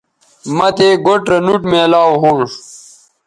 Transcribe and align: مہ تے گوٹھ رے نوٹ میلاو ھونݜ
مہ 0.57 0.67
تے 0.77 0.87
گوٹھ 1.05 1.27
رے 1.31 1.37
نوٹ 1.45 1.61
میلاو 1.71 2.13
ھونݜ 2.21 2.49